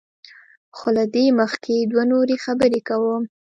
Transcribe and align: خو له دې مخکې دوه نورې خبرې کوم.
خو 0.77 0.87
له 0.97 1.03
دې 1.13 1.25
مخکې 1.39 1.75
دوه 1.91 2.03
نورې 2.11 2.35
خبرې 2.45 2.79
کوم. 2.87 3.21